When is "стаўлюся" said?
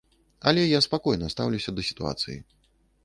1.35-1.71